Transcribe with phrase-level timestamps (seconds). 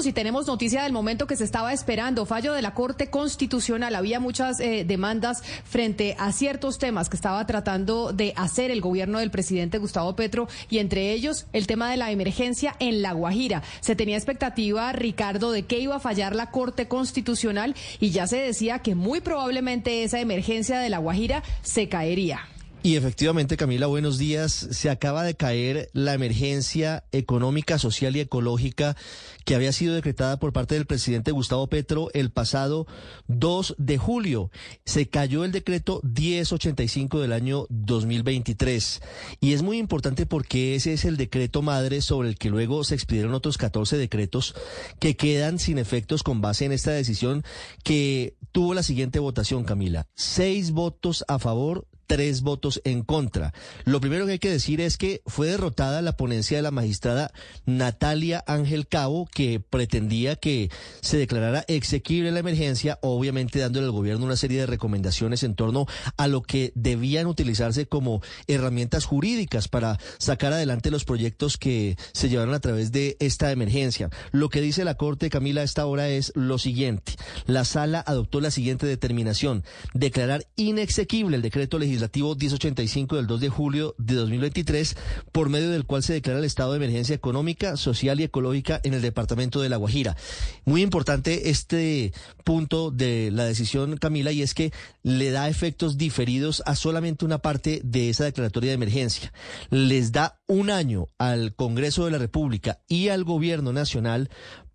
[0.00, 2.24] minutos y tenemos noticia del momento que se estaba esperando.
[2.24, 3.94] Fallo de la Corte Constitucional.
[3.94, 9.18] Había muchas eh, demandas frente a ciertos temas que estaba tratando de hacer el gobierno
[9.18, 13.62] del presidente Gustavo Petro y entre ellos el tema de la emergencia en La Guajira.
[13.80, 18.38] Se tenía expectativa, Ricardo, de que iba a fallar la Corte Constitucional y ya se
[18.38, 22.40] decía que muy probablemente esa emergencia de La Guajira se caería.
[22.82, 24.52] Y efectivamente, Camila, buenos días.
[24.70, 28.96] Se acaba de caer la emergencia económica, social y ecológica
[29.44, 32.86] que había sido decretada por parte del presidente Gustavo Petro el pasado
[33.28, 34.50] 2 de julio.
[34.86, 39.02] Se cayó el decreto 1085 del año 2023.
[39.40, 42.94] Y es muy importante porque ese es el decreto madre sobre el que luego se
[42.94, 44.54] expidieron otros 14 decretos
[44.98, 47.44] que quedan sin efectos con base en esta decisión
[47.84, 50.06] que tuvo la siguiente votación, Camila.
[50.14, 53.54] Seis votos a favor, tres votos en contra.
[53.84, 57.30] Lo primero que hay que decir es que fue derrotada la ponencia de la magistrada
[57.66, 64.26] Natalia Ángel Cabo, que pretendía que se declarara exequible la emergencia, obviamente dándole al gobierno
[64.26, 65.86] una serie de recomendaciones en torno
[66.16, 72.28] a lo que debían utilizarse como herramientas jurídicas para sacar adelante los proyectos que se
[72.28, 74.10] llevaron a través de esta emergencia.
[74.32, 77.12] Lo que dice la Corte, Camila, a esta hora es lo siguiente.
[77.46, 79.62] La sala adoptó la siguiente determinación,
[79.94, 84.96] declarar inexequible el decreto legislativo legislativo 1085 del 2 de julio de 2023,
[85.32, 88.94] por medio del cual se declara el estado de emergencia económica, social y ecológica en
[88.94, 90.16] el departamento de La Guajira.
[90.64, 92.12] Muy importante este
[92.42, 97.38] punto de la decisión, Camila, y es que le da efectos diferidos a solamente una
[97.38, 99.32] parte de esa declaratoria de emergencia.
[99.68, 104.30] Les da un año al Congreso de la República y al Gobierno Nacional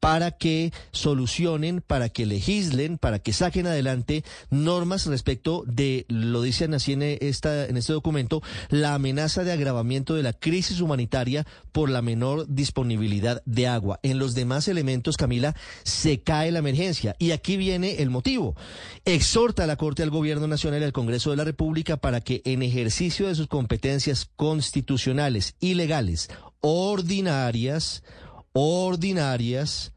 [0.05, 6.75] para que solucionen, para que legislen, para que saquen adelante normas respecto de, lo dicen
[6.75, 11.89] así en, esta, en este documento, la amenaza de agravamiento de la crisis humanitaria por
[11.89, 13.99] la menor disponibilidad de agua.
[14.03, 17.15] En los demás elementos, Camila, se cae la emergencia.
[17.17, 18.55] Y aquí viene el motivo.
[19.05, 22.43] Exhorta a la Corte al Gobierno Nacional y al Congreso de la República para que
[22.45, 26.29] en ejercicio de sus competencias constitucionales y legales
[26.61, 28.03] ordinarias,
[28.53, 29.94] ordinarias,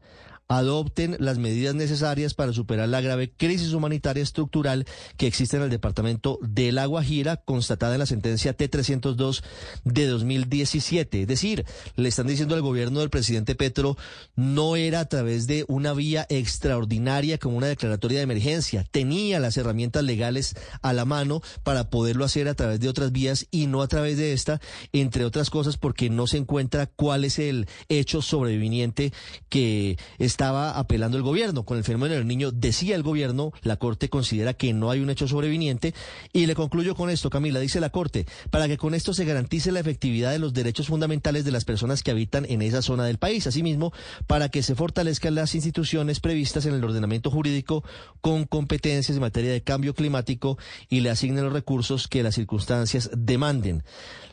[0.49, 5.69] adopten las medidas necesarias para superar la grave crisis humanitaria estructural que existe en el
[5.69, 9.43] departamento de La Guajira, constatada en la sentencia T-302
[9.83, 11.21] de 2017.
[11.21, 11.65] Es decir,
[11.95, 13.95] le están diciendo al gobierno del presidente Petro,
[14.35, 18.83] no era a través de una vía extraordinaria como una declaratoria de emergencia.
[18.89, 23.45] Tenía las herramientas legales a la mano para poderlo hacer a través de otras vías
[23.51, 24.59] y no a través de esta,
[24.93, 29.13] entre otras cosas porque no se encuentra cuál es el hecho sobreviviente
[29.49, 31.65] que está estaba apelando el gobierno.
[31.65, 35.09] Con el fenómeno del niño, decía el gobierno, la Corte considera que no hay un
[35.09, 35.93] hecho sobreviniente.
[36.31, 39.73] Y le concluyo con esto, Camila, dice la Corte, para que con esto se garantice
[39.73, 43.17] la efectividad de los derechos fundamentales de las personas que habitan en esa zona del
[43.17, 43.47] país.
[43.47, 43.91] Asimismo,
[44.27, 47.83] para que se fortalezcan las instituciones previstas en el ordenamiento jurídico
[48.21, 50.57] con competencias en materia de cambio climático
[50.87, 53.83] y le asignen los recursos que las circunstancias demanden.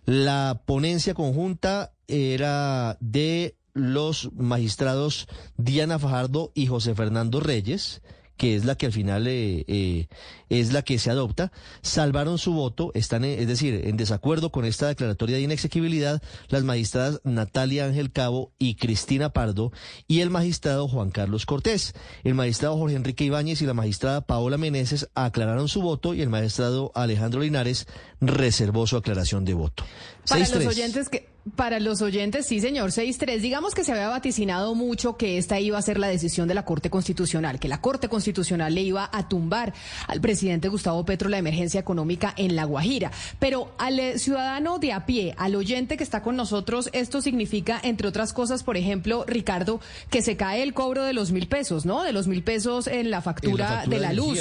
[0.04, 5.28] La ponencia conjunta era de los magistrados
[5.58, 8.00] Diana Fajardo y José Fernando Reyes,
[8.36, 10.08] que es la que al final eh, eh,
[10.48, 14.88] es la que se adopta, salvaron su voto, están, es decir, en desacuerdo con esta
[14.88, 19.72] declaratoria de inexequibilidad las magistradas Natalia Ángel Cabo y Cristina Pardo
[20.06, 21.94] y el magistrado Juan Carlos Cortés.
[22.24, 26.28] El magistrado Jorge Enrique Ibáñez y la magistrada Paola Meneses aclararon su voto y el
[26.28, 27.86] magistrado Alejandro Linares
[28.20, 29.84] reservó su aclaración de voto.
[30.28, 33.38] Para los oyentes que para los oyentes, sí, señor, 6-3.
[33.38, 36.64] Digamos que se había vaticinado mucho que esta iba a ser la decisión de la
[36.64, 39.72] Corte Constitucional, que la Corte Constitucional le iba a tumbar
[40.08, 43.12] al presidente Gustavo Petro la emergencia económica en La Guajira.
[43.38, 47.80] Pero al eh, ciudadano de a pie, al oyente que está con nosotros, esto significa,
[47.82, 49.80] entre otras cosas, por ejemplo, Ricardo,
[50.10, 52.02] que se cae el cobro de los mil pesos, ¿no?
[52.02, 54.40] De los mil pesos en la factura, de la luz.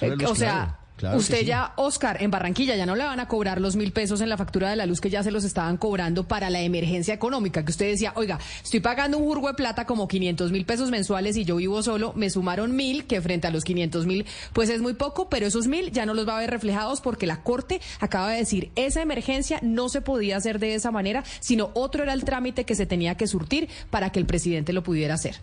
[0.00, 0.78] Eh, o sea,
[1.14, 4.28] Usted ya, Oscar, en Barranquilla ya no le van a cobrar los mil pesos en
[4.28, 7.64] la factura de la luz que ya se los estaban cobrando para la emergencia económica,
[7.64, 11.36] que usted decía, oiga, estoy pagando un jurgo de plata como 500 mil pesos mensuales
[11.36, 14.80] y yo vivo solo, me sumaron mil, que frente a los 500 mil, pues es
[14.80, 17.80] muy poco, pero esos mil ya no los va a ver reflejados porque la Corte
[18.00, 22.12] acaba de decir, esa emergencia no se podía hacer de esa manera, sino otro era
[22.12, 25.36] el trámite que se tenía que surtir para que el presidente lo pudiera hacer.